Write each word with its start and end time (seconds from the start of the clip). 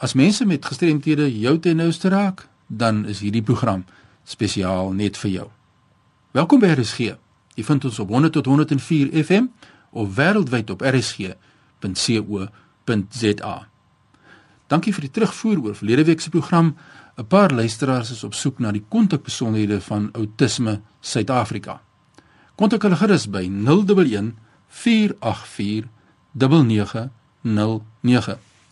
As 0.00 0.12
mense 0.12 0.46
met 0.46 0.64
gestremthede 0.64 1.38
jou 1.38 1.58
ten 1.58 1.76
nouste 1.76 2.08
raak, 2.08 2.48
dan 2.66 3.04
is 3.04 3.20
hierdie 3.20 3.42
program 3.44 3.84
spesiaal 4.24 4.96
net 4.96 5.18
vir 5.20 5.30
jou. 5.30 5.48
Welkom 6.32 6.58
by 6.62 6.70
RSG. 6.72 6.98
Jy 7.52 7.64
vind 7.68 7.84
ons 7.84 7.98
op 8.00 8.08
100 8.08 8.32
tot 8.32 8.46
104 8.48 9.12
FM 9.20 9.44
of 9.90 10.14
wêreldwyd 10.16 10.70
op 10.72 10.80
rsg.co.za. 10.88 11.36
Dankie 14.72 14.94
vir 14.96 15.04
die 15.04 15.12
terugvoer 15.18 15.60
oor 15.66 15.76
verlede 15.76 16.04
week 16.08 16.24
se 16.24 16.32
program. 16.32 16.72
'n 17.18 17.26
Paar 17.26 17.52
luisteraars 17.52 18.10
is 18.10 18.24
op 18.24 18.34
soek 18.34 18.58
na 18.58 18.72
die 18.72 18.84
kontakbesonderhede 18.88 19.80
van 19.80 20.08
Autisme 20.12 20.80
Suid-Afrika. 21.00 21.80
Kontak 22.54 22.82
hulle 22.82 22.96
gerus 22.96 23.28
by 23.28 23.50
011 23.52 24.32
484 24.68 25.88
9909. 26.32 27.10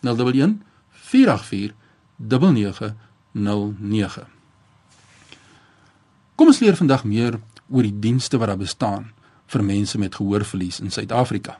011 0.01 0.68
484 1.09 1.73
9909. 2.15 4.23
Kom 6.35 6.47
ons 6.47 6.59
leer 6.59 6.75
vandag 6.77 7.03
meer 7.03 7.39
oor 7.69 7.85
die 7.85 7.99
dienste 7.99 8.37
wat 8.37 8.47
daar 8.51 8.59
bestaan 8.59 9.11
vir 9.49 9.63
mense 9.65 9.97
met 9.97 10.15
gehoorverlies 10.15 10.79
in 10.79 10.91
Suid-Afrika. 10.93 11.57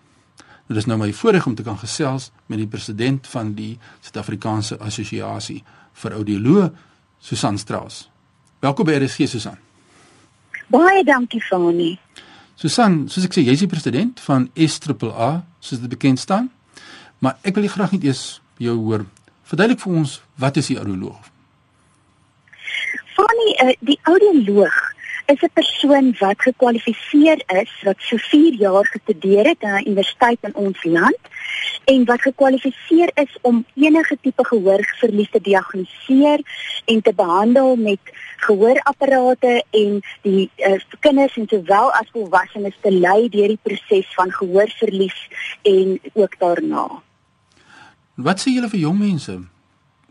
Dit 0.69 0.77
is 0.77 0.85
nou 0.85 0.99
my 1.01 1.09
voorreg 1.13 1.47
om 1.49 1.55
te 1.57 1.65
kan 1.65 1.77
gesels 1.81 2.29
met 2.45 2.61
die 2.61 2.69
president 2.69 3.27
van 3.27 3.55
die 3.57 3.79
Suid-Afrikaanse 4.05 4.77
Assosiasie 4.77 5.63
vir 6.03 6.17
Audioloë, 6.19 6.69
Susan 7.19 7.57
Strauss. 7.57 8.05
Welkom 8.61 8.85
by 8.85 8.99
RSG 8.99 9.25
Susan. 9.27 9.57
Baie 10.69 11.03
dankie 11.03 11.41
Fani. 11.41 11.97
Susan, 12.59 13.07
soos 13.09 13.25
ek 13.25 13.33
sê, 13.33 13.41
jy's 13.47 13.63
die 13.63 13.71
president 13.71 14.19
van 14.21 14.49
SAAA, 14.53 15.31
soos 15.59 15.81
dit 15.81 15.89
bekend 15.89 16.21
staan. 16.21 16.51
Maar 17.23 17.39
ek 17.41 17.57
wil 17.57 17.67
graag 17.71 17.95
net 17.95 18.05
eers 18.05 18.41
jou 18.59 18.75
hoor 18.83 19.05
Verduidelik 19.49 19.81
vir 19.81 19.97
ons 19.97 20.11
wat 20.37 20.57
is 20.61 20.67
die 20.69 20.77
audioloog? 20.77 21.29
Fanny, 23.15 23.49
uh, 23.63 23.73
die 23.81 23.97
audioloog 24.05 24.77
is 25.33 25.41
'n 25.41 25.49
persoon 25.53 26.07
wat 26.19 26.41
gekwalifiseer 26.41 27.41
is 27.61 27.71
wat 27.87 27.97
so 27.99 28.17
4 28.17 28.53
jaar 28.65 28.85
gestudeer 28.85 29.45
het 29.45 29.63
aan 29.63 29.81
'n 29.81 29.87
universiteit 29.89 30.37
in 30.41 30.55
ons 30.55 30.83
land 30.83 31.21
en 31.85 32.05
wat 32.05 32.21
gekwalifiseer 32.21 33.11
is 33.13 33.37
om 33.41 33.65
enige 33.73 34.17
tipe 34.21 34.45
gehoorverlies 34.45 35.31
te 35.31 35.41
diagnoseer 35.41 36.39
en 36.85 37.01
te 37.01 37.13
behandel 37.13 37.75
met 37.75 37.99
gehoorapparate 38.37 39.63
en 39.69 40.01
die 40.21 40.49
uh, 40.57 40.79
kinders 40.99 41.37
en 41.37 41.47
sowel 41.47 41.91
as 41.91 42.09
volwassenes 42.11 42.77
te 42.81 42.91
lei 42.91 43.29
deur 43.29 43.47
die 43.47 43.63
proses 43.63 44.13
van 44.13 44.31
gehoorverlies 44.31 45.19
en 45.61 45.99
ook 46.13 46.39
daarna. 46.39 46.87
Wat 48.19 48.41
sê 48.41 48.51
julle 48.51 48.67
vir 48.67 48.81
jong 48.83 48.97
mense 48.99 49.33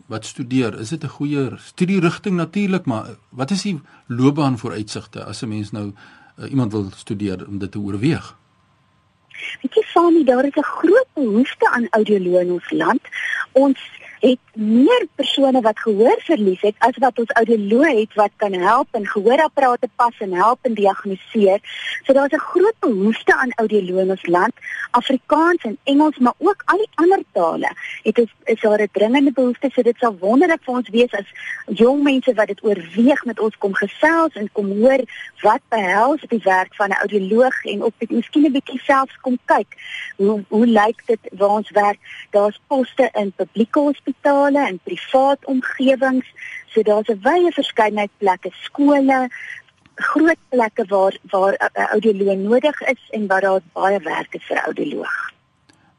wat 0.09 0.25
studeer? 0.25 0.73
Is 0.81 0.89
dit 0.89 1.03
'n 1.03 1.15
goeie 1.17 1.57
studierigting 1.57 2.35
natuurlik, 2.35 2.85
maar 2.85 3.05
wat 3.29 3.51
is 3.51 3.61
die 3.61 3.81
loopbaan 4.07 4.57
vooruitsigte 4.57 5.23
as 5.23 5.43
'n 5.43 5.49
mens 5.49 5.71
nou 5.71 5.93
uh, 6.39 6.49
iemand 6.49 6.71
wil 6.71 6.89
studeer 6.95 7.47
om 7.47 7.59
dit 7.59 7.71
te 7.71 7.79
oorweeg? 7.79 8.35
Weet 9.61 9.73
jy, 9.73 9.83
Fani, 9.83 10.23
daar 10.23 10.45
is 10.45 10.55
'n 10.55 10.63
groot 10.63 11.07
behoefte 11.13 11.69
aan 11.69 11.87
audioloë 11.89 12.41
in 12.41 12.51
ons 12.51 12.71
land. 12.71 13.01
Ons 13.51 13.79
het 14.19 14.39
meer 14.59 15.05
persone 15.15 15.61
wat 15.63 15.79
gehoor 15.79 16.19
verlies 16.27 16.61
het 16.61 16.75
as 16.83 16.97
wat 16.99 17.19
ons 17.21 17.31
audioloë 17.39 17.93
het 18.01 18.15
wat 18.19 18.31
kan 18.43 18.53
help 18.59 18.87
en 18.97 19.05
gehoorapparate 19.07 19.87
pas 19.95 20.15
en 20.19 20.33
help 20.35 20.67
en 20.67 20.73
diagnoseer. 20.75 21.61
So 22.03 22.13
daar's 22.13 22.33
'n 22.33 22.47
groot 22.51 22.75
behoefte 22.79 23.35
aan 23.35 23.51
audioloë 23.55 24.01
in 24.01 24.09
ons 24.09 24.25
land, 24.25 24.53
Afrikaans 24.91 25.63
en 25.63 25.77
Engels, 25.83 26.17
maar 26.17 26.33
ook 26.37 26.61
al 26.65 26.77
die 26.77 26.89
ander 26.95 27.23
tale. 27.31 27.71
Dit 28.03 28.17
is 28.17 28.33
is 28.43 28.61
daar 28.61 28.81
'n 28.81 28.89
dringende 28.91 29.31
behoefte, 29.31 29.69
so 29.73 29.81
dit 29.81 29.97
sal 29.97 30.17
wonderlik 30.19 30.63
vir 30.63 30.75
ons 30.75 30.89
wees 30.89 31.11
as 31.11 31.29
jong 31.65 32.03
mense 32.03 32.33
wat 32.33 32.47
dit 32.47 32.63
oorweeg 32.63 33.25
met 33.25 33.39
ons 33.39 33.57
kom 33.57 33.73
gesels 33.73 34.33
en 34.33 34.51
kom 34.51 34.67
hoor 34.81 35.01
wat 35.41 35.61
behels 35.69 36.21
die 36.27 36.41
werk 36.43 36.75
van 36.75 36.89
'n 36.89 36.99
audioloog 36.99 37.63
en 37.63 37.83
op 37.83 37.93
dit 37.97 38.09
miskien 38.09 38.45
'n 38.45 38.51
bietjie 38.51 38.79
selfs 38.79 39.17
kom 39.21 39.37
kyk. 39.45 39.67
Hoe 40.15 40.43
hoe 40.47 40.67
lyk 40.67 41.01
dit 41.05 41.19
waar 41.31 41.49
ons 41.49 41.69
werk? 41.69 41.99
Daar's 42.29 42.59
poste 42.67 43.09
in 43.13 43.31
publieke 43.35 43.79
hospitale 43.79 44.48
en 44.57 44.79
privaat 44.83 45.45
omgewings. 45.45 46.27
So 46.67 46.81
daar's 46.81 47.07
'n 47.07 47.21
wye 47.21 47.51
verskeidenheid 47.51 48.11
plekke, 48.17 48.51
skole, 48.61 49.29
groot 49.95 50.37
plekke 50.49 50.85
waar 50.87 51.17
waar 51.29 51.53
'n 51.53 51.81
uh, 51.81 51.85
audioloog 51.85 52.37
nodig 52.37 52.81
is 52.81 53.09
en 53.09 53.27
waar 53.27 53.41
daar 53.41 53.61
baie 53.73 53.99
werk 53.99 54.33
is 54.35 54.45
vir 54.45 54.57
audioloog. 54.57 55.31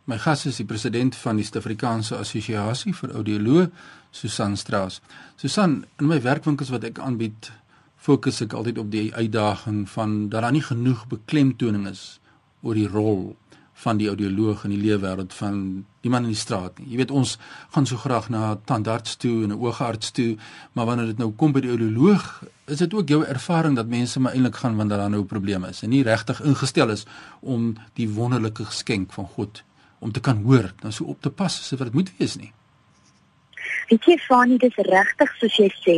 My 0.05 0.19
gas 0.19 0.47
is 0.47 0.57
die 0.57 0.65
president 0.65 1.17
van 1.17 1.37
die 1.37 1.45
Suid-Afrikaanse 1.45 2.17
Assosiasie 2.17 2.95
vir 2.95 3.11
Audioloë, 3.15 3.71
Susan 4.11 4.57
Strauss. 4.57 5.01
Susan, 5.37 5.85
in 5.99 6.07
my 6.07 6.21
werkwinkels 6.21 6.73
wat 6.75 6.85
ek 6.85 6.99
aanbied, 6.99 7.53
fokus 7.97 8.41
ek 8.41 8.53
altyd 8.53 8.79
op 8.79 8.91
die 8.91 9.15
uitdaging 9.15 9.85
van 9.89 10.29
dat 10.29 10.43
daar 10.43 10.53
nie 10.53 10.65
genoeg 10.65 11.07
beklemtoning 11.07 11.87
is 11.87 12.21
oor 12.63 12.75
die 12.75 12.89
rol 12.89 13.37
van 13.81 13.97
die 14.01 14.09
audioloog 14.09 14.65
in 14.65 14.75
die 14.75 14.81
leefwêreld 14.83 15.35
van 15.35 15.61
die 16.05 16.11
man 16.13 16.27
in 16.27 16.35
die 16.35 16.41
straat 16.41 16.79
nie. 16.79 16.91
Jy 16.93 17.01
weet 17.01 17.15
ons 17.17 17.37
gaan 17.75 17.87
so 17.89 18.01
graag 18.01 18.29
na 18.33 18.55
tandarts 18.69 19.17
toe 19.17 19.45
en 19.45 19.53
'n 19.53 19.61
oogarts 19.61 20.11
toe, 20.11 20.37
maar 20.73 20.87
wanneer 20.87 21.07
dit 21.07 21.19
nou 21.19 21.31
kom 21.33 21.53
by 21.53 21.61
die 21.61 21.71
audioloog, 21.71 22.43
is 22.67 22.79
dit 22.79 22.95
ook 22.95 23.09
jou 23.09 23.25
ervaring 23.25 23.77
dat 23.77 23.87
mense 23.87 24.21
maar 24.21 24.33
eintlik 24.33 24.57
gaan 24.57 24.77
wanneer 24.77 24.99
daar 24.99 25.11
nou 25.11 25.25
probleme 25.25 25.69
is 25.69 25.83
en 25.83 25.91
nie 25.91 26.03
regtig 26.03 26.41
ingestel 26.43 26.91
is 26.91 27.07
om 27.41 27.77
die 27.95 28.09
wonderlike 28.09 28.65
geskenk 28.65 29.13
van 29.13 29.27
God 29.27 29.63
om 29.99 30.13
te 30.13 30.21
kan 30.21 30.43
hoor, 30.43 30.73
dan 30.81 30.93
so 30.93 31.05
op 31.05 31.21
te 31.21 31.31
pas 31.31 31.57
soos 31.57 31.79
wat 31.79 31.89
dit 31.89 31.95
moet 31.95 32.13
wees 32.19 32.37
nie. 32.37 32.53
Weet 33.91 34.05
jy 34.07 34.15
Fani, 34.23 34.57
dis 34.63 34.77
regtig 34.87 35.31
soos 35.41 35.57
jy 35.59 35.67
sê. 35.83 35.97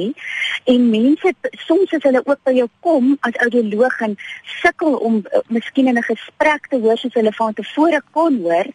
En 0.72 0.86
mense 0.88 1.32
soms 1.66 1.92
as 1.92 2.06
hulle 2.08 2.22
ook 2.24 2.40
by 2.48 2.54
jou 2.56 2.68
kom 2.86 3.10
as 3.28 3.36
audioloog 3.44 3.98
en 4.06 4.16
sukkel 4.62 4.96
om 5.08 5.20
uh, 5.20 5.42
miskien 5.52 5.92
in 5.92 6.00
'n 6.00 6.08
gesprek 6.08 6.70
te 6.72 6.80
hoor 6.80 6.96
soos 6.96 7.18
hulle 7.20 7.34
van 7.36 7.52
tevore 7.52 8.00
kon 8.16 8.40
hoor, 8.46 8.72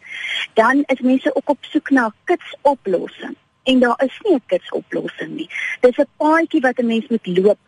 dan 0.54 0.84
is 0.86 1.02
mense 1.10 1.34
ook 1.34 1.50
op 1.56 1.70
soek 1.72 1.90
na 1.90 2.06
'n 2.06 2.14
kitsoplossing 2.30 3.36
en 3.68 3.78
daar 3.78 4.00
is 4.04 4.18
nie 4.22 4.34
'n 4.34 4.42
kitsoplossing 4.46 5.32
nie. 5.36 5.48
Dis 5.80 5.98
'n 5.98 6.08
paadjie 6.16 6.60
wat 6.60 6.78
'n 6.78 6.86
mens 6.86 7.06
moet 7.08 7.26
loop. 7.26 7.58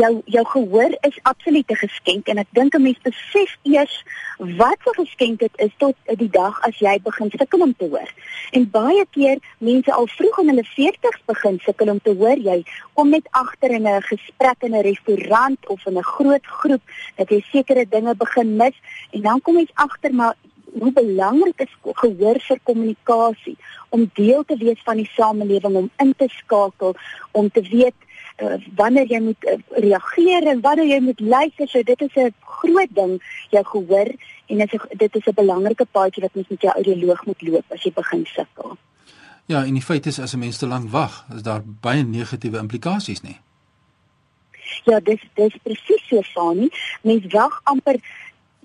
Jou 0.00 0.22
jou 0.24 0.44
gehoor 0.46 0.92
is 1.00 1.18
absoluut 1.22 1.70
'n 1.70 1.82
geskenk 1.86 2.26
en 2.26 2.38
ek 2.38 2.50
dink 2.50 2.74
'n 2.74 2.82
mens 2.82 3.00
besef 3.02 3.50
eers 3.62 4.04
wat 4.38 4.80
'n 4.84 4.98
geskenk 5.02 5.38
dit 5.38 5.54
is 5.56 5.74
tot 5.76 5.96
die 6.04 6.30
dag 6.30 6.60
as 6.60 6.78
jy 6.78 7.00
begin 7.02 7.30
sukkel 7.30 7.60
om 7.60 7.74
te 7.76 7.84
hoor. 7.84 8.10
En 8.50 8.70
baie 8.70 9.06
keer 9.10 9.38
mense 9.58 9.92
al 9.92 10.06
vroeg 10.06 10.38
in 10.38 10.48
hulle 10.48 10.66
40's 10.78 11.22
begin 11.24 11.58
sukkel 11.62 11.88
om 11.88 12.00
te 12.00 12.14
hoor. 12.18 12.38
Jy 12.38 12.64
kom 12.92 13.08
net 13.10 13.26
agter 13.30 13.70
in 13.70 13.86
'n 13.86 14.02
gesprek 14.02 14.62
in 14.62 14.74
'n 14.74 14.82
restaurant 14.82 15.68
of 15.68 15.86
in 15.86 15.98
'n 15.98 16.02
groot 16.02 16.46
groep 16.46 16.82
dat 17.16 17.28
jy 17.28 17.40
sekere 17.52 17.86
dinge 17.88 18.14
begin 18.14 18.56
mis 18.56 18.76
en 19.10 19.20
dan 19.20 19.40
kom 19.40 19.56
jy 19.56 19.68
agter 19.74 20.14
maar 20.14 20.34
hoe 20.78 20.92
belangrik 20.92 21.60
is 21.66 21.74
gehoor 21.82 22.40
vir 22.48 22.60
kommunikasie 22.62 23.56
om 23.94 24.10
deel 24.14 24.44
te 24.44 24.56
wees 24.56 24.80
van 24.84 24.96
die 24.96 25.10
samelewing 25.14 25.76
om 25.76 25.90
in 26.02 26.14
te 26.18 26.28
skakel 26.28 26.96
om 27.32 27.50
te 27.50 27.62
weet 27.68 27.94
uh, 28.42 28.58
wanneer 28.76 29.06
jy 29.10 29.20
moet 29.20 29.46
uh, 29.50 29.58
reageer 29.86 30.48
en 30.50 30.60
wanneer 30.60 30.90
jy 30.94 31.00
moet 31.00 31.20
luister. 31.20 31.68
So 31.68 31.82
dit 31.82 32.00
is 32.00 32.16
'n 32.16 32.34
groot 32.40 32.94
ding 32.94 33.22
jou 33.50 33.64
gehoor 33.64 34.10
en 34.46 34.58
dit 34.58 34.72
is 34.72 34.80
dit 34.96 35.16
is 35.16 35.26
'n 35.26 35.34
belangrike 35.34 35.86
paadjie 35.90 36.22
wat 36.22 36.34
mens 36.34 36.48
met 36.48 36.60
jou 36.60 36.74
audioloog 36.74 37.26
moet 37.26 37.42
loop 37.42 37.64
as 37.72 37.82
jy 37.82 37.92
begin 37.92 38.26
sukkel. 38.26 38.76
Ja 39.46 39.64
en 39.64 39.74
die 39.74 39.82
feit 39.82 40.06
is 40.06 40.20
as 40.20 40.34
'n 40.34 40.38
mens 40.38 40.58
te 40.58 40.66
lank 40.66 40.90
wag 40.90 41.26
is 41.34 41.42
daar 41.42 41.62
baie 41.64 42.02
negatiewe 42.02 42.58
implikasies 42.58 43.22
nê 43.22 43.38
Ja, 44.84 45.00
dis 45.00 45.20
dis 45.34 45.56
presies 45.62 46.02
so, 46.08 46.22
Fani. 46.22 46.68
Mens 47.02 47.24
wag 47.32 47.60
amper 47.64 47.96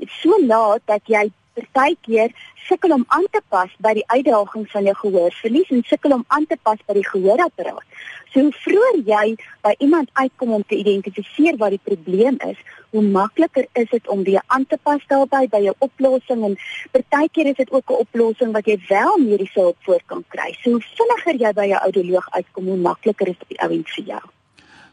so 0.07 0.45
laat 0.45 0.81
dat 0.85 1.01
jy 1.07 1.31
partykeer 1.53 2.31
sukkel 2.67 2.93
om 2.93 3.05
aan 3.07 3.25
te 3.31 3.41
pas 3.49 3.71
by 3.77 3.93
die 3.97 4.05
uitdagings 4.07 4.71
van 4.71 4.83
jou 4.83 4.95
gehoorverlies 5.01 5.69
en 5.75 5.83
sukkel 5.87 6.13
om 6.13 6.25
aan 6.27 6.45
te 6.45 6.57
pas 6.61 6.79
by 6.87 6.95
die 6.97 7.07
gehoorapparaat. 7.07 7.85
So 8.33 8.45
hoe 8.45 8.53
vroeër 8.63 8.97
jy 9.05 9.25
by 9.65 9.73
iemand 9.85 10.09
uitkom 10.13 10.51
om 10.59 10.63
te 10.67 10.77
identifiseer 10.77 11.57
wat 11.57 11.73
die 11.73 11.81
probleem 11.83 12.37
is, 12.45 12.57
hoe 12.93 13.01
makliker 13.01 13.65
is 13.73 13.89
dit 13.89 14.07
om 14.07 14.23
weer 14.23 14.43
aan 14.47 14.65
te 14.69 14.77
pas 14.83 15.01
daarbey 15.09 15.47
by 15.49 15.63
jou 15.65 15.73
oplossing 15.85 16.45
en 16.45 16.57
partykeer 16.93 17.51
is 17.53 17.57
dit 17.57 17.71
ook 17.71 17.89
'n 17.89 18.01
oplossing 18.05 18.53
wat 18.53 18.65
jy 18.65 18.77
wel 18.89 19.17
mediese 19.17 19.59
hulp 19.59 19.77
voor 19.81 20.01
kan 20.05 20.23
kry. 20.27 20.53
So 20.61 20.71
hoe 20.71 20.83
vinniger 20.97 21.35
jy 21.47 21.53
by 21.53 21.65
jou 21.67 21.79
audioloog 21.81 22.29
uitkom, 22.31 22.65
hoe 22.65 22.77
makliker 22.77 23.27
is 23.27 23.37
dit 23.47 23.57
vir 23.57 24.05
jou. 24.05 24.21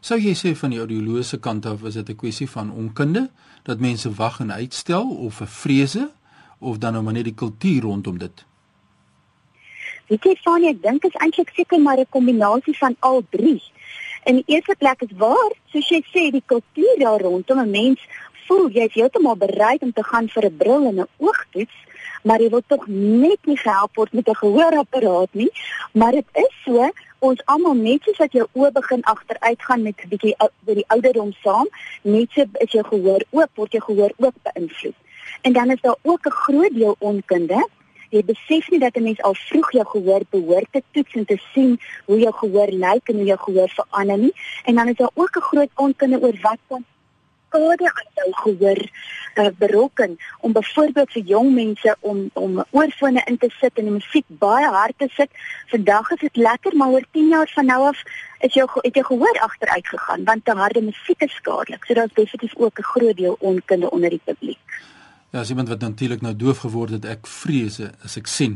Sou 0.01 0.19
jy 0.19 0.33
sê 0.37 0.55
van 0.55 0.69
die 0.69 0.79
audioloose 0.79 1.39
kant 1.39 1.65
af 1.65 1.83
is 1.83 1.93
dit 1.93 2.09
'n 2.09 2.15
kwessie 2.15 2.49
van 2.49 2.71
onkunde 2.71 3.29
dat 3.63 3.79
mense 3.79 4.13
wag 4.13 4.39
en 4.39 4.51
uitstel 4.51 5.09
of 5.09 5.41
'n 5.41 5.47
vrese 5.47 6.11
of 6.59 6.77
dan 6.77 6.93
nou 6.93 7.03
maar 7.03 7.13
net 7.13 7.23
die 7.23 7.33
kultuur 7.33 7.81
rondom 7.81 8.17
dit? 8.17 8.45
Weet 10.07 10.23
jy 10.23 10.35
Fanie, 10.39 10.69
ek 10.69 10.83
dink 10.83 11.01
dit 11.01 11.11
is 11.11 11.21
eintlik 11.21 11.49
seker 11.55 11.81
maar 11.81 11.99
'n 11.99 12.09
kombinasie 12.09 12.77
van 12.77 12.95
al 12.99 13.25
drie. 13.29 13.61
In 14.23 14.35
die 14.35 14.55
eerste 14.55 14.75
plek 14.77 15.01
is 15.01 15.17
waar, 15.17 15.51
soos 15.71 15.89
jy 15.89 16.01
sê, 16.13 16.31
die 16.31 16.43
kultuur 16.45 16.95
daar 16.99 17.21
rondom 17.21 17.59
'n 17.59 17.69
mens 17.69 17.99
voel 18.47 18.69
jy 18.71 18.85
is 18.87 18.93
heeltemal 18.93 19.35
bereid 19.35 19.81
om 19.81 19.91
te 19.93 20.03
gaan 20.03 20.29
vir 20.29 20.45
'n 20.45 20.57
bril 20.57 20.85
en 20.89 20.99
'n 20.99 21.07
oogtoets, 21.17 21.77
maar 22.23 22.41
jy 22.41 22.49
wil 22.49 22.63
tog 22.67 22.87
net 22.87 23.45
nie 23.45 23.57
gehelp 23.57 23.95
word 23.95 24.13
met 24.13 24.27
'n 24.27 24.41
gehoorapparaat 24.43 25.33
nie, 25.33 25.51
maar 25.91 26.11
dit 26.11 26.27
is 26.33 26.53
so 26.65 26.89
ons 27.19 27.41
almal 27.45 27.73
net 27.73 28.03
soos 28.03 28.17
wat 28.17 28.31
jou 28.31 28.47
oë 28.53 28.71
begin 28.71 29.03
agteruitgaan 29.03 29.81
met 29.81 29.95
'n 30.03 30.09
bietjie 30.09 30.35
by 30.65 30.73
die 30.73 30.87
ouderdom 30.87 31.33
saam, 31.43 31.67
net 32.01 32.31
so 32.31 32.43
is 32.59 32.71
jou 32.71 32.83
gehoor 32.83 33.23
oop, 33.29 33.49
word 33.55 33.71
jou 33.71 33.83
gehoor 33.83 34.11
ook 34.17 34.35
beïnvloed. 34.43 34.95
En 35.41 35.53
dan 35.53 35.71
is 35.71 35.81
daar 35.81 35.95
ook 36.01 36.25
'n 36.25 36.31
groot 36.31 36.73
deel 36.73 36.95
onkunde. 36.99 37.69
Jy 38.09 38.23
besef 38.25 38.69
nie 38.69 38.79
dat 38.79 38.95
'n 38.95 39.03
mens 39.03 39.21
al 39.21 39.33
vroeg 39.33 39.71
jou 39.71 39.85
gehoor 39.85 40.21
behoort 40.29 40.67
te 40.71 40.83
toets 40.91 41.13
en 41.13 41.25
te 41.25 41.37
sien 41.53 41.79
hoe 42.05 42.19
jou 42.19 42.33
gehoor 42.33 42.71
lyk 42.71 43.07
en 43.09 43.15
hoe 43.15 43.25
jou 43.25 43.39
gehoor 43.39 43.69
verander 43.69 44.17
nie. 44.17 44.33
En 44.63 44.75
dan 44.75 44.87
is 44.87 44.95
daar 44.95 45.11
ook 45.13 45.35
'n 45.35 45.41
groot 45.41 45.69
onkunde 45.75 46.21
oor 46.21 46.37
wat 46.41 46.59
kan 46.67 46.85
skade 47.47 47.91
aan 47.93 48.09
jou 48.13 48.31
gehoor 48.33 48.89
uh, 49.35 49.47
berokken 49.57 50.17
om 50.39 50.51
byvoorbeeld 50.51 51.11
vir 51.11 51.23
jong 51.23 51.53
mense 51.53 51.95
om 51.99 52.29
om 52.33 52.63
oorfone 52.71 53.21
in 53.25 53.37
te 53.37 53.49
sit 53.59 53.71
en 53.75 53.87
die 53.89 53.93
musiek 53.93 54.25
baie 54.27 54.67
hard 54.67 54.97
te 54.97 55.07
sit. 55.15 55.29
Vandag 55.67 56.11
is 56.11 56.19
dit 56.19 56.35
lekker, 56.35 56.75
maar 56.75 56.89
oor 56.89 57.05
10 57.11 57.27
jaar 57.27 57.51
van 57.53 57.65
nou 57.65 57.81
af 57.87 58.01
is 58.39 58.53
jou 58.53 58.67
het 58.73 58.93
jou 58.93 59.05
gehoor 59.05 59.39
agteruit 59.39 59.87
gegaan 59.87 60.23
want 60.23 60.45
te 60.45 60.51
harde 60.51 60.81
musiek 60.81 61.21
is 61.21 61.33
skadelik. 61.33 61.85
So 61.85 61.93
daar's 61.93 62.13
definitief 62.13 62.55
ook 62.57 62.79
'n 62.79 62.89
groot 62.93 63.17
deel 63.17 63.35
onkunde 63.39 63.91
onder 63.91 64.09
die 64.09 64.21
publiek. 64.23 64.59
Ja, 65.37 65.43
as 65.43 65.49
iemand 65.49 65.67
wat 65.67 65.79
natuurlik 65.79 66.21
nou 66.21 66.35
doof 66.35 66.63
geword 66.65 66.95
het, 66.95 67.03
ek 67.05 67.27
vrees 67.29 67.75
as 67.77 68.15
ek 68.17 68.25
sien 68.25 68.55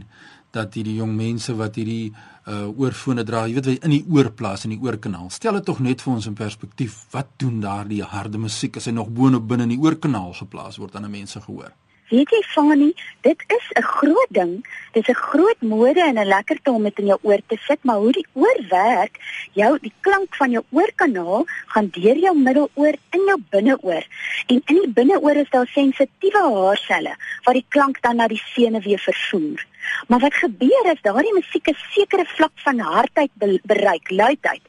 dat 0.49 0.73
hierdie 0.73 0.95
jong 0.97 1.11
mense 1.13 1.53
wat 1.59 1.75
hierdie 1.77 2.07
uh 2.49 2.71
oorfone 2.73 3.21
dra, 3.21 3.43
jy 3.45 3.59
weet 3.59 3.67
wie 3.69 3.75
in 3.85 3.93
die 3.93 4.01
oorplaas 4.09 4.65
in 4.65 4.73
die 4.73 4.79
oorkanaal. 4.81 5.29
Stel 5.29 5.59
dit 5.59 5.67
tog 5.69 5.83
net 5.85 6.01
vir 6.01 6.15
ons 6.15 6.25
in 6.25 6.33
perspektief. 6.39 6.95
Wat 7.13 7.29
doen 7.37 7.61
daardie 7.61 8.01
harde 8.01 8.41
musiek 8.41 8.81
as 8.81 8.89
hy 8.89 8.95
nog 8.97 9.13
boonop 9.13 9.45
binne 9.45 9.69
in 9.69 9.75
die 9.75 9.79
oorkanaal 9.83 10.33
geplaas 10.41 10.81
word 10.81 10.97
aan 10.97 11.05
'n 11.05 11.13
mens 11.19 11.37
se 11.37 11.45
gehoor? 11.45 11.69
Weet 12.11 12.31
jy 12.35 12.41
Fani, 12.43 12.89
dit 13.23 13.43
is 13.55 13.67
'n 13.79 13.83
groot 13.87 14.31
ding. 14.37 14.53
Dit 14.91 15.07
is 15.07 15.15
'n 15.15 15.21
groot 15.29 15.61
mode 15.61 16.01
en 16.03 16.19
'n 16.19 16.27
lekkerte 16.27 16.71
om 16.71 16.83
dit 16.83 16.99
in 16.99 17.05
jou 17.05 17.19
oor 17.21 17.41
te 17.47 17.57
sit, 17.67 17.83
maar 17.83 17.95
hoe 18.03 18.11
die 18.11 18.25
oor 18.33 18.59
werk, 18.69 19.15
jou 19.53 19.77
die 19.79 19.93
klank 19.99 20.35
van 20.35 20.51
jou 20.51 20.63
oorkanaal 20.69 21.45
gaan 21.65 21.87
deur 21.91 22.17
jou 22.17 22.37
middeloor 22.37 22.95
in 23.09 23.23
jou 23.25 23.39
binneoor. 23.49 24.03
En 24.47 24.61
in 24.65 24.75
die 24.75 24.89
binneoor 24.89 25.35
is 25.35 25.49
daar 25.49 25.67
sensitiewe 25.67 26.43
haarselle 26.53 27.15
wat 27.43 27.53
die 27.53 27.65
klank 27.69 28.01
dan 28.01 28.15
na 28.15 28.27
die 28.27 28.43
senuwee 28.45 28.97
vervoer. 28.97 29.65
Maar 30.07 30.19
wat 30.19 30.33
gebeur 30.33 30.89
as 30.91 31.01
daardie 31.01 31.33
musiek 31.33 31.67
'n 31.67 31.77
sekere 31.93 32.25
vlak 32.25 32.51
van 32.55 32.79
hardheid 32.79 33.31
bereik, 33.63 34.09
luidheid, 34.09 34.61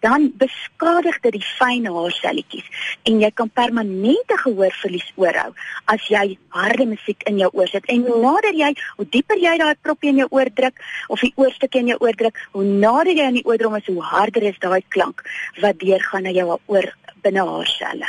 dan 0.00 0.32
beskadig 0.36 1.20
dit 1.20 1.32
die 1.32 1.46
fyn 1.58 1.86
haarselletjies 1.86 2.68
en 3.02 3.20
jy 3.20 3.30
kan 3.30 3.50
permanente 3.50 4.36
gehoorverlies 4.36 5.12
oorhou 5.16 5.52
as 5.84 6.08
jy 6.08 6.38
harde 6.48 6.86
musiek 6.86 7.22
in 7.22 7.38
jou 7.38 7.50
oor 7.52 7.68
sit. 7.68 7.84
En 7.86 8.06
hoe 8.06 8.20
nader 8.20 8.54
jy, 8.54 8.74
hoe 8.96 9.06
dieper 9.08 9.38
jy 9.38 9.56
daai 9.58 9.74
propie 9.82 10.10
in 10.10 10.16
jou 10.16 10.28
oor 10.30 10.50
druk 10.54 10.80
of 11.08 11.20
die 11.20 11.32
oorstukkie 11.36 11.80
in 11.80 11.86
jou 11.86 11.98
oor 12.00 12.12
druk, 12.12 12.36
hoe 12.52 12.64
nader 12.64 13.12
jy 13.12 13.24
aan 13.24 13.40
die 13.40 13.46
oordrom 13.46 13.76
is, 13.76 13.86
hoe 13.86 14.02
harder 14.02 14.42
is 14.42 14.58
daai 14.58 14.82
klank 14.88 15.22
wat 15.60 15.78
deurgaan 15.78 16.22
na 16.22 16.30
jou 16.30 16.58
oor 16.66 16.94
binne 17.22 17.44
haarselle. 17.44 18.08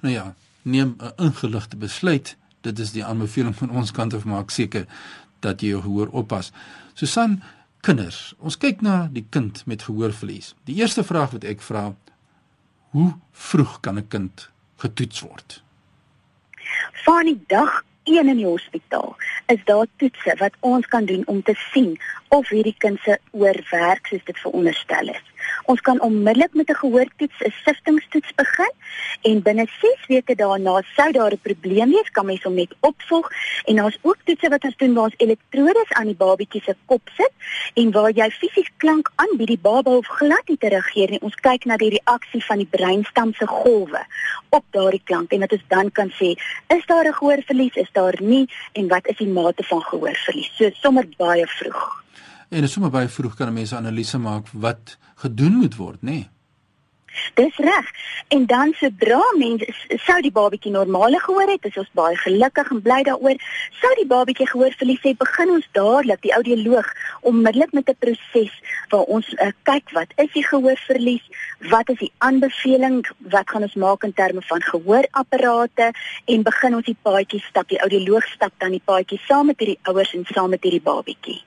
Nou 0.00 0.14
ja, 0.14 0.34
neem 0.62 0.96
'n 0.98 1.12
ingeligte 1.16 1.76
besluit. 1.76 2.36
Dit 2.60 2.78
is 2.78 2.92
die 2.92 3.04
aanbeveling 3.04 3.56
van 3.56 3.70
ons 3.70 3.90
kant 3.90 4.14
af 4.14 4.24
maak 4.24 4.50
seker 4.50 4.86
dat 5.40 5.60
jy 5.60 5.74
jou 5.74 5.82
gehoor 5.82 6.12
oppas. 6.12 6.52
Susan, 6.94 7.40
kinders, 7.86 8.34
ons 8.38 8.58
kyk 8.60 8.82
na 8.84 9.08
die 9.12 9.26
kind 9.30 9.62
met 9.66 9.82
gehoorverlies. 9.88 10.54
Die 10.68 10.76
eerste 10.80 11.04
vraag 11.04 11.36
wat 11.36 11.44
ek 11.48 11.64
vra, 11.64 11.90
hoe 12.90 13.12
vroeg 13.32 13.80
kan 13.80 13.98
'n 13.98 14.08
kind 14.08 14.48
getoets 14.76 15.20
word? 15.20 15.62
Van 17.04 17.24
die 17.24 17.40
dag 17.46 17.84
1 18.04 18.28
in 18.28 18.36
die 18.36 18.46
hospitaal 18.46 19.16
is 19.46 19.64
daar 19.64 19.86
toetse 19.96 20.34
wat 20.38 20.54
ons 20.60 20.86
kan 20.86 21.04
doen 21.04 21.22
om 21.26 21.42
te 21.42 21.54
sien 21.72 21.98
of 22.28 22.48
hierdie 22.48 22.76
kind 22.78 22.98
se 23.04 23.18
oor 23.30 23.56
werk 23.70 24.06
soos 24.06 24.24
dit 24.24 24.38
veronderstel 24.38 25.08
is. 25.08 25.29
Ons 25.64 25.80
kan 25.80 26.00
onmiddellik 26.00 26.54
met 26.54 26.68
'n 26.68 26.74
gehoortoets, 26.74 27.38
'n 27.40 27.54
siftingstoets 27.64 28.32
begin 28.34 28.72
en 29.22 29.42
binne 29.42 29.66
6 29.80 30.06
weke 30.06 30.34
daarna 30.34 30.82
sou 30.96 31.12
daar 31.12 31.32
'n 31.32 31.40
probleem 31.42 31.90
wees, 31.90 32.10
kan 32.10 32.26
mens 32.26 32.42
hom 32.42 32.54
net 32.54 32.74
opvolg 32.80 33.30
en 33.64 33.76
daar's 33.76 33.98
ook 34.02 34.18
toetse 34.24 34.48
wat 34.48 34.64
ons 34.64 34.76
doen 34.76 34.94
waar 34.94 35.04
ons 35.04 35.14
elektrodes 35.16 35.92
aan 35.92 36.06
die 36.06 36.16
babatjie 36.16 36.62
se 36.62 36.74
kop 36.86 37.08
sit 37.16 37.32
en 37.74 37.90
waar 37.90 38.10
jy 38.10 38.30
fisies 38.30 38.70
klank 38.76 39.10
aanbied 39.16 39.46
die 39.46 39.62
baba 39.62 39.90
hoef 39.90 40.06
glad 40.06 40.48
nie 40.48 40.56
te 40.56 40.68
reageer 40.68 41.10
nie. 41.10 41.20
Ons 41.20 41.34
kyk 41.34 41.64
na 41.64 41.76
die 41.76 41.90
reaksie 41.90 42.42
van 42.44 42.58
die 42.58 42.70
breinstam 42.70 43.32
se 43.34 43.46
golwe 43.46 44.02
op 44.48 44.64
daardie 44.70 45.02
klank 45.04 45.32
en 45.32 45.40
dat 45.40 45.52
ons 45.52 45.66
dan 45.68 45.92
kan 45.92 46.10
sê, 46.18 46.34
is 46.76 46.86
daar 46.86 47.06
'n 47.06 47.18
gehoorverlies, 47.20 47.76
is 47.76 47.92
daar 47.92 48.16
nie 48.20 48.48
en 48.72 48.88
wat 48.88 49.06
is 49.06 49.16
die 49.16 49.28
mate 49.28 49.62
van 49.62 49.82
gehoorverlies? 49.82 50.50
So 50.56 50.70
sommer 50.72 51.06
baie 51.16 51.46
vroeg. 51.46 52.04
En 52.50 52.68
sommer 52.68 52.90
baie 52.90 53.08
vroeg 53.08 53.34
kan 53.36 53.52
mense 53.52 53.76
analise 53.76 54.18
maak 54.18 54.48
wat 54.52 54.98
gedoen 55.24 55.62
moet 55.62 55.76
word, 55.76 56.02
nê? 56.02 56.18
Nee. 56.20 56.28
Dis 57.34 57.56
reg. 57.56 57.86
En 58.28 58.46
dan 58.46 58.72
sodra 58.78 59.22
mense 59.38 59.66
sou 60.04 60.20
die 60.22 60.32
babatjie 60.32 60.70
normale 60.70 61.18
gehoor 61.18 61.50
het, 61.50 61.64
is 61.66 61.78
ons 61.82 61.90
baie 61.98 62.16
gelukkig 62.22 62.70
en 62.70 62.82
bly 62.84 63.00
daaroor. 63.08 63.42
Sou 63.80 63.90
die 63.98 64.06
babatjie 64.06 64.46
gehoor 64.46 64.74
verlies 64.78 65.02
het, 65.02 65.18
begin 65.18 65.54
ons 65.56 65.66
dadelik 65.76 66.22
die 66.22 66.34
audioloog 66.36 66.86
onmiddellik 67.32 67.72
met 67.72 67.90
'n 67.90 67.98
proses 67.98 68.54
waar 68.94 69.06
ons 69.16 69.32
uh, 69.34 69.50
kyk 69.62 69.90
wat 69.98 70.12
is 70.16 70.32
die 70.32 70.46
gehoorverlies, 70.46 71.24
wat 71.70 71.88
is 71.88 71.98
die 71.98 72.12
aanbeveling, 72.18 73.06
wat 73.18 73.50
gaan 73.50 73.62
ons 73.62 73.74
maak 73.74 74.02
in 74.02 74.14
terme 74.14 74.42
van 74.42 74.62
gehoorapparate 74.62 75.92
en 76.24 76.42
begin 76.42 76.74
ons 76.74 76.86
die 76.86 76.98
paadjie 77.02 77.40
stap. 77.40 77.68
Die 77.68 77.80
audioloog 77.80 78.26
stap 78.26 78.52
dan 78.58 78.70
die 78.70 78.84
paadjie 78.84 79.20
saam 79.26 79.46
met 79.46 79.58
hierdie 79.58 79.78
ouers 79.82 80.14
en 80.14 80.24
saam 80.24 80.50
met 80.50 80.62
hierdie 80.62 80.82
babatjie. 80.82 81.42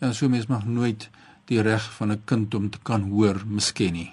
Ja, 0.00 0.12
so 0.12 0.28
mens 0.28 0.46
mag 0.46 0.64
nooit 0.64 1.10
die 1.50 1.62
reg 1.62 1.92
van 1.96 2.10
'n 2.12 2.22
kind 2.24 2.54
om 2.54 2.70
te 2.70 2.78
kan 2.82 3.10
hoor 3.10 3.42
misken 3.46 3.92
nie. 3.92 4.12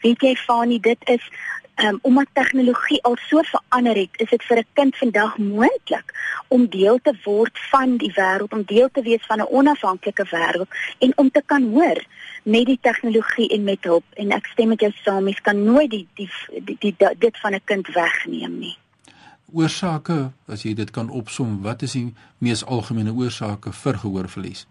Weet 0.00 0.20
jy 0.20 0.34
Fani, 0.36 0.80
dit 0.80 0.98
is 1.08 1.30
um, 1.76 1.98
omdat 2.02 2.26
tegnologie 2.32 3.02
al 3.02 3.16
so 3.28 3.42
verander 3.42 3.96
het, 3.96 4.10
is 4.12 4.30
dit 4.30 4.42
vir 4.42 4.58
'n 4.58 4.66
kind 4.72 4.96
vandag 4.96 5.38
moontlik 5.38 6.14
om 6.48 6.68
deel 6.68 6.98
te 7.02 7.14
word 7.24 7.58
van 7.70 7.96
die 7.96 8.12
wêreld, 8.12 8.52
om 8.52 8.62
deel 8.66 8.88
te 8.92 9.02
wees 9.02 9.26
van 9.26 9.38
'n 9.38 9.48
onafhanklike 9.50 10.26
wêreld 10.30 10.68
en 10.98 11.12
om 11.16 11.30
te 11.30 11.42
kan 11.46 11.62
hoor 11.62 12.04
met 12.42 12.66
die 12.66 12.78
tegnologie 12.80 13.48
en 13.48 13.64
met 13.64 13.84
hulp. 13.84 14.04
En 14.12 14.30
ek 14.30 14.46
stem 14.46 14.68
met 14.68 14.80
jou 14.80 14.92
saam, 14.92 15.24
mens 15.24 15.40
kan 15.40 15.64
nooit 15.64 15.90
die 15.90 16.08
die, 16.14 16.30
die, 16.64 16.76
die, 16.78 16.94
die 16.98 17.14
dit 17.18 17.40
van 17.40 17.54
'n 17.54 17.64
kind 17.64 17.86
wegneem 17.86 18.58
nie. 18.58 18.76
Oorsake, 19.52 20.32
as 20.46 20.62
jy 20.62 20.74
dit 20.74 20.90
kan 20.90 21.10
opsom, 21.10 21.62
wat 21.62 21.82
is 21.82 21.92
die 21.92 22.14
mees 22.38 22.64
algemene 22.64 23.12
oorsake 23.12 23.72
vir 23.72 23.98
gehoorverlies? 23.98 24.66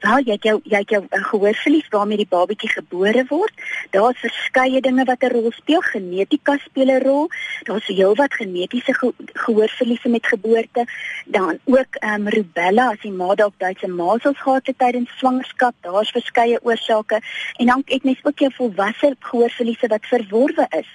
Wel, 0.00 0.22
jy 0.24 0.32
het 0.32 0.46
jou 0.48 0.54
jy 0.64 0.78
het 0.80 0.92
jou 0.94 1.00
uh, 1.04 1.18
gehoorverlies 1.28 1.88
waarmee 1.92 2.16
die 2.22 2.28
babatjie 2.28 2.70
gebore 2.72 3.24
word. 3.28 3.64
Daar's 3.92 4.20
verskeie 4.22 4.80
dinge 4.80 5.04
wat 5.04 5.22
'n 5.22 5.32
rol 5.32 5.50
speel. 5.52 5.80
Genetika 5.80 6.56
speel 6.64 6.88
'n 6.88 7.02
rol. 7.04 7.28
Daar's 7.68 7.86
heelwat 7.86 8.32
genetiese 8.34 8.94
ge 8.94 9.12
gehoorverliese 9.32 10.08
met 10.08 10.26
geboorte. 10.26 10.86
Dan 11.26 11.58
ook 11.64 11.94
ehm 12.00 12.14
um, 12.14 12.28
rubella 12.28 12.90
as 12.90 13.00
die 13.02 13.12
ma 13.12 13.34
dalk 13.34 13.52
Duitse 13.58 13.88
masels 13.88 14.40
gehad 14.40 14.66
het 14.66 14.78
tydens 14.78 15.10
swangerskap. 15.18 15.74
Daar's 15.80 16.10
verskeie 16.10 16.58
oorsake. 16.62 17.20
En 17.56 17.66
dan 17.66 17.82
het 17.84 18.04
mens 18.04 18.18
ook 18.22 18.38
jou 18.38 18.52
volwasse 18.54 19.16
gehoorverliese 19.18 19.86
wat 19.86 20.06
verworwe 20.06 20.66
is. 20.70 20.88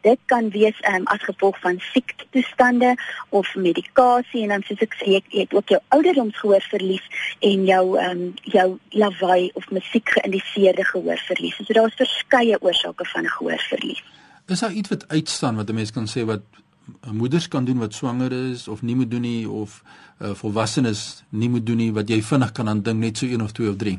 Dit 0.00 0.18
kan 0.26 0.50
wees 0.50 0.80
ehm 0.80 0.94
um, 0.94 1.06
as 1.06 1.22
gevolg 1.22 1.58
van 1.60 1.80
siektetoestande 1.92 2.94
of 3.28 3.54
medikasie 3.54 4.42
en 4.42 4.48
dan 4.48 4.62
soos 4.62 4.78
ek 4.78 4.94
sê, 4.94 5.06
jy 5.10 5.40
het 5.40 5.54
ook 5.54 5.68
jou 5.68 5.80
ouderdomsgehoorverlies 5.88 7.06
en 7.40 7.64
jou 7.64 7.98
ehm 7.98 8.10
um, 8.10 8.34
jou 8.52 8.78
lawaai 8.90 9.50
of 9.54 9.70
musiek 9.70 10.08
geïndiseerde 10.08 10.84
gehoorverlies. 10.84 11.56
So 11.56 11.72
daar's 11.72 11.94
verskeie 11.94 12.58
oorsake 12.60 13.04
van 13.04 13.26
gehoorverlies. 13.26 14.02
Is 14.46 14.60
daar 14.60 14.72
iets 14.72 14.88
wat 14.88 15.08
uitstaan 15.08 15.56
wat 15.56 15.68
'n 15.68 15.74
mens 15.74 15.92
kan 15.92 16.08
sê 16.08 16.24
wat 16.24 16.42
moeders 17.12 17.48
kan 17.48 17.64
doen 17.64 17.78
wat 17.78 17.94
swanger 17.94 18.32
is 18.32 18.68
of 18.68 18.82
nie 18.82 18.96
moet 18.96 19.10
doen 19.10 19.20
nie 19.20 19.48
of 19.48 19.82
uh, 20.18 20.34
volwassenes 20.34 21.22
nie 21.28 21.48
moet 21.48 21.66
doen 21.66 21.76
nie 21.76 21.92
wat 21.92 22.08
jy 22.08 22.22
vinnig 22.22 22.52
kan 22.52 22.68
aan 22.68 22.82
dink 22.82 22.98
net 22.98 23.18
so 23.18 23.26
een 23.26 23.42
of 23.42 23.52
twee 23.52 23.70
of 23.70 23.76
drie? 23.76 23.98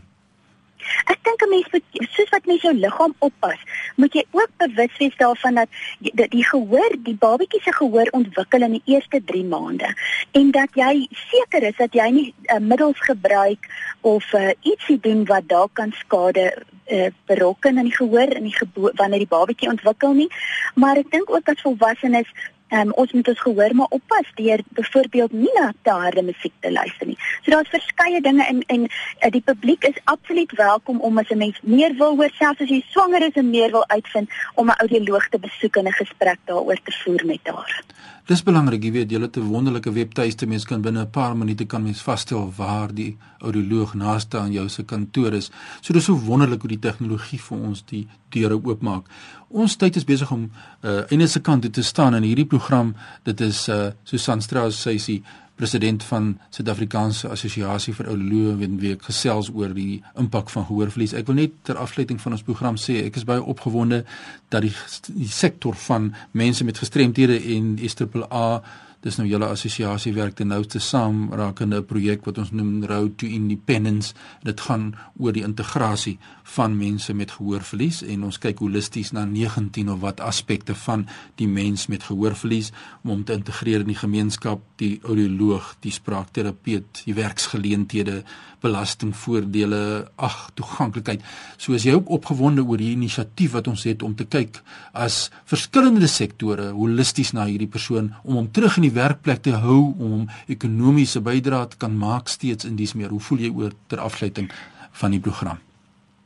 Ek 1.05 1.19
dink 1.23 1.41
'n 1.41 1.49
mens 1.49 1.67
moet 1.71 2.07
soos 2.15 2.29
wat 2.29 2.45
mens 2.45 2.61
jou 2.61 2.73
liggaam 2.75 3.15
oppas, 3.19 3.59
moet 3.95 4.13
jy 4.13 4.25
ook 4.31 4.51
bewus 4.57 4.97
wees 4.97 5.17
daarvan 5.17 5.61
dat 5.61 5.79
die, 5.99 6.27
die 6.29 6.45
gehoor, 6.45 6.97
die 7.05 7.17
babatjie 7.19 7.61
se 7.61 7.73
gehoor 7.73 8.11
ontwikkel 8.11 8.67
in 8.67 8.77
die 8.79 8.95
eerste 8.95 9.21
3 9.31 9.45
maande 9.45 9.93
en 10.31 10.51
dat 10.51 10.75
jy 10.79 11.07
seker 11.29 11.63
is 11.69 11.77
dat 11.77 11.93
jy 11.93 12.09
nie 12.11 12.27
uh, 12.47 12.59
middels 12.59 12.99
gebruik 13.05 13.69
of 14.01 14.33
uh, 14.33 14.51
ietsie 14.61 14.99
doen 14.99 15.25
wat 15.29 15.47
dalk 15.47 15.73
kan 15.79 15.91
skade 15.99 16.51
uh, 16.87 17.07
berokken 17.25 17.77
in 17.77 17.89
die 17.89 17.95
gehoor 17.95 18.35
in 18.35 18.43
die 18.49 18.55
wanneer 18.73 19.23
die 19.23 19.29
babatjie 19.29 19.69
ontwikkel 19.69 20.13
nie. 20.13 20.29
Maar 20.75 20.99
ek 21.03 21.11
dink 21.11 21.31
ook 21.31 21.49
as 21.49 21.61
volwassenes 21.63 22.29
Um, 22.73 22.89
ons 22.97 23.11
moet 23.11 23.27
ons 23.27 23.39
gehoor 23.39 23.75
maar 23.77 23.91
oppas 23.93 24.29
deur 24.35 24.61
byvoorbeeld 24.77 25.31
nie 25.31 25.51
na 25.53 25.67
te 25.81 25.91
harde 25.93 26.23
musiek 26.25 26.53
te 26.59 26.71
luister 26.71 27.07
nie. 27.07 27.17
So 27.43 27.51
daar's 27.53 27.69
verskeie 27.69 28.21
dinge 28.21 28.47
en 28.49 28.63
en 28.65 28.87
uh, 28.87 29.29
die 29.29 29.43
publiek 29.45 29.85
is 29.85 29.99
absoluut 30.03 30.55
welkom 30.57 31.01
om 31.01 31.21
as 31.21 31.29
'n 31.29 31.37
mens 31.37 31.59
meer 31.61 31.93
wil 31.97 32.15
hoor 32.17 32.33
selfs 32.39 32.61
as 32.61 32.73
jy 32.73 32.81
swanger 32.89 33.21
is 33.21 33.37
en 33.41 33.49
meer 33.49 33.71
wil 33.71 33.85
uitvind 33.87 34.29
om 34.55 34.69
'n 34.69 34.79
audioloog 34.85 35.29
te 35.29 35.39
besoek 35.39 35.75
en 35.75 35.87
'n 35.87 35.99
gesprek 36.01 36.39
daaroor 36.45 36.79
te 36.83 36.97
voer 37.03 37.25
met 37.25 37.45
haar. 37.53 37.83
Dis 38.23 38.39
belangrik, 38.39 38.85
jy 38.87 38.89
weet, 38.95 39.11
jy 39.11 39.19
het 39.19 39.37
'n 39.37 39.49
wonderlike 39.51 39.91
webtuiste, 39.91 40.47
mens 40.47 40.63
kan 40.63 40.81
binne 40.81 41.01
'n 41.01 41.09
paar 41.09 41.35
minute 41.35 41.65
kan 41.65 41.83
mens 41.83 42.01
vasstel 42.01 42.53
waar 42.55 42.93
die 42.93 43.17
audioloog 43.39 43.93
naaste 43.93 44.37
aan 44.39 44.51
jou 44.51 44.69
se 44.69 44.83
kantoor 44.83 45.33
is. 45.33 45.51
So 45.81 45.93
dis 45.93 46.05
so 46.05 46.15
wonderlik 46.15 46.61
hoe 46.61 46.69
die 46.69 46.79
tegnologie 46.79 47.39
vir 47.39 47.57
ons 47.57 47.83
die 47.85 48.07
deure 48.29 48.63
oopmaak. 48.63 49.03
Ons 49.49 49.75
tyd 49.75 49.95
is 49.95 50.05
besig 50.05 50.31
om 50.31 50.51
uh 50.83 51.03
einde 51.11 51.27
se 51.27 51.39
kant 51.39 51.61
toe 51.61 51.71
te 51.71 51.83
staan 51.83 52.15
in 52.15 52.23
hierdie 52.23 52.45
program. 52.45 52.95
Dit 53.23 53.41
is 53.41 53.67
uh 53.67 53.91
Susan 54.03 54.41
Strauss, 54.41 54.81
sy 54.81 54.89
is 54.89 55.05
die 55.05 55.23
president 55.55 56.03
van 56.03 56.31
Suid-Afrikaanse 56.49 57.29
Assosiasie 57.29 57.93
vir 57.93 58.09
Audioloë 58.09 58.65
en 58.65 58.77
wie 58.81 58.93
ek 58.95 59.05
gesels 59.09 59.51
oor 59.53 59.73
die 59.75 60.01
impak 60.19 60.49
van 60.53 60.65
gehoorverlies. 60.69 61.13
Ek 61.17 61.27
wil 61.29 61.37
net 61.41 61.59
ter 61.67 61.77
afsluiting 61.81 62.21
van 62.21 62.37
ons 62.37 62.45
program 62.45 62.79
sê 62.81 63.03
ek 63.05 63.19
is 63.21 63.27
baie 63.29 63.43
opgewonde 63.43 64.03
dat 64.53 64.65
die, 64.65 64.73
die 65.13 65.29
sektor 65.29 65.77
van 65.87 66.11
mense 66.31 66.65
met 66.65 66.81
gestremthede 66.81 67.37
en 67.55 67.75
SAA 67.77 68.47
dis 69.03 69.17
nou 69.19 69.25
julle 69.27 69.49
assosiasie 69.51 70.13
werk 70.15 70.37
te 70.39 70.45
nou 70.47 70.61
te 70.63 70.79
saam 70.79 71.27
rakende 71.35 71.77
'n 71.81 71.85
projek 71.85 72.25
wat 72.25 72.37
ons 72.37 72.51
noem 72.51 72.85
Road 72.85 73.17
to 73.17 73.25
Independence. 73.27 74.13
Dit 74.43 74.61
gaan 74.61 74.95
oor 75.17 75.33
die 75.33 75.43
integrasie 75.43 76.17
van 76.43 76.77
mense 76.77 77.13
met 77.13 77.31
gehoorverlies 77.31 78.01
en 78.03 78.23
ons 78.23 78.37
kyk 78.37 78.59
holisties 78.59 79.11
na 79.11 79.25
19 79.25 79.89
of 79.89 79.99
wat 79.99 80.19
aspekte 80.19 80.75
van 80.75 81.07
die 81.35 81.47
mens 81.47 81.87
met 81.87 82.03
gehoorverlies 82.03 82.71
om 83.03 83.09
hom 83.09 83.23
te 83.23 83.33
integreer 83.33 83.79
in 83.79 83.87
die 83.87 83.95
gemeenskap, 83.95 84.61
die 84.75 84.99
audioloog, 85.03 85.75
die 85.79 85.91
spraakterapeut, 85.91 87.03
die 87.05 87.13
werksgeleenthede, 87.13 88.23
belastingvoordele, 88.63 90.07
ag, 90.15 90.37
toeganklikheid. 90.53 91.23
So 91.57 91.75
as 91.75 91.83
jy 91.83 91.97
ook 91.97 92.09
opgewonde 92.09 92.63
oor 92.63 92.79
hierdie 92.79 92.95
inisiatief 92.95 93.57
wat 93.57 93.67
ons 93.67 93.83
het 93.83 94.03
om 94.03 94.15
te 94.15 94.25
kyk 94.25 94.61
as 94.93 95.29
verskillende 95.49 96.07
sektore 96.07 96.69
holisties 96.71 97.33
na 97.35 97.47
hierdie 97.49 97.71
persoon 97.71 98.13
om 98.23 98.39
hom 98.39 98.51
terug 98.55 98.77
in 98.79 98.87
die 98.87 98.92
werkplek 98.93 99.41
te 99.41 99.57
hou 99.65 99.93
om 99.99 100.29
ekonomiese 100.47 101.21
bydrae 101.21 101.67
te 101.67 101.77
kan 101.77 101.97
maak 101.97 102.27
steeds 102.27 102.65
in 102.65 102.75
dies 102.79 102.93
meer. 102.93 103.09
Hoe 103.09 103.19
voel 103.19 103.45
jy 103.45 103.51
oor 103.51 103.77
ter 103.87 103.99
afsluiting 103.99 104.49
van 105.01 105.11
die 105.11 105.19
program? 105.19 105.61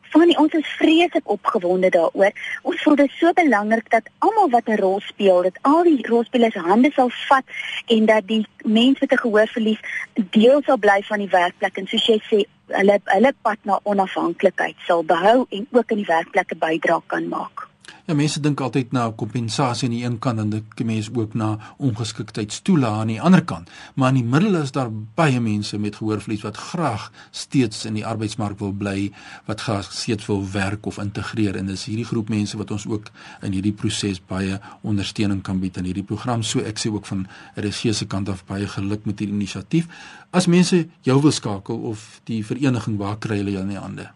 Fanny, 0.08 0.36
ons 0.40 0.54
is 0.56 0.68
vreeslik 0.80 1.28
opgewonde 1.30 1.90
daaroor. 1.92 2.32
Ons 2.68 2.82
voel 2.84 2.96
dit 3.02 3.16
so 3.20 3.34
belangrik 3.36 3.90
dat 3.92 4.08
almal 4.24 4.50
wat 4.50 4.70
'n 4.70 4.80
rol 4.80 5.00
speel, 5.04 5.42
dat 5.44 5.60
al 5.62 5.84
die 5.84 6.08
rolspelers 6.08 6.56
hande 6.56 6.92
sal 6.96 7.10
vat 7.28 7.44
en 7.88 8.06
dat 8.06 8.28
die 8.28 8.46
mense 8.64 9.00
met 9.02 9.12
'n 9.12 9.24
gehoorverlies 9.26 9.82
deel 10.14 10.62
sal 10.66 10.78
bly 10.78 11.02
van 11.04 11.20
die 11.20 11.30
werkplek 11.30 11.78
en 11.78 11.88
soos 11.88 12.06
jy 12.06 12.20
sê, 12.30 12.40
hulle 12.68 13.00
hulle 13.04 13.34
pad 13.42 13.58
na 13.64 13.80
onafhanklikheid 13.84 14.76
sal 14.88 15.04
behou 15.04 15.46
en 15.50 15.68
ook 15.72 15.92
in 15.92 15.98
die 15.98 16.12
werkplekke 16.12 16.56
bydra 16.56 17.02
kan 17.08 17.28
maak. 17.28 17.68
Ja, 18.08 18.16
mense 18.16 18.40
dink 18.40 18.62
altyd 18.64 18.94
na 18.96 19.10
kompensasie 19.20 19.90
aan 19.90 19.94
die 19.94 20.06
een 20.06 20.14
kant 20.24 20.40
en 20.40 20.52
dit 20.54 20.84
mense 20.88 21.12
ook 21.12 21.34
na 21.36 21.48
ongeskiktheidstoelae 21.84 23.02
aan 23.02 23.10
die 23.12 23.18
ander 23.20 23.44
kant. 23.44 23.68
Maar 24.00 24.14
in 24.14 24.22
die 24.22 24.30
middel 24.32 24.56
is 24.62 24.72
daar 24.72 24.88
baie 25.20 25.42
mense 25.44 25.76
met 25.76 25.98
gehoorverlies 26.00 26.46
wat 26.48 26.56
graag 26.70 27.10
steeds 27.36 27.84
in 27.90 28.00
die 28.00 28.06
arbeidsmark 28.08 28.62
wil 28.64 28.72
bly, 28.72 29.10
wat 29.52 29.66
graag 29.68 29.92
steeds 29.92 30.30
wil 30.32 30.40
werk 30.54 30.88
of 30.88 31.02
integreer 31.04 31.60
en 31.60 31.68
dis 31.68 31.84
hierdie 31.90 32.08
groep 32.08 32.32
mense 32.32 32.56
wat 32.56 32.72
ons 32.72 32.88
ook 32.88 33.12
in 33.44 33.58
hierdie 33.60 33.76
proses 33.76 34.24
baie 34.24 34.56
ondersteuning 34.88 35.44
kan 35.44 35.60
bied 35.60 35.76
in 35.76 35.92
hierdie 35.92 36.08
program. 36.08 36.48
So 36.48 36.64
ek 36.64 36.80
sê 36.80 36.94
ook 36.94 37.12
van 37.12 37.28
RSG 37.60 37.92
se 37.92 38.08
kant 38.08 38.32
af 38.32 38.46
baie 38.48 38.72
geluk 38.72 39.04
met 39.04 39.20
hierdie 39.20 39.36
inisiatief. 39.36 39.92
As 40.32 40.48
mense 40.48 40.86
jou 41.04 41.20
wil 41.28 41.36
skakel 41.36 41.84
of 41.92 42.22
die 42.32 42.40
vereniging 42.40 42.96
waar 43.04 43.20
kry 43.20 43.44
hulle 43.44 43.58
jou 43.58 43.68
in 43.68 43.76
die 43.76 43.84
hande? 43.84 44.08